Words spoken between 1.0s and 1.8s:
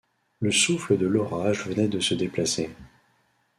l’orage